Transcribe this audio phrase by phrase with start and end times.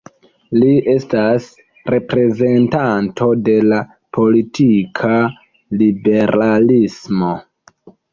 [0.61, 1.43] Li estas
[1.93, 3.81] reprezentanto de la
[4.19, 5.11] politika
[5.83, 7.31] liberalismo.